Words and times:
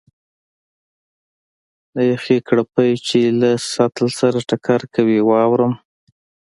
د 1.95 1.97
یخې 2.11 2.37
کړپی 2.47 2.91
چې 3.07 3.19
له 3.41 3.51
سطل 3.73 4.07
سره 4.19 4.37
ټکر 4.49 4.81
کوي، 4.95 5.19
واورم. 5.29 5.73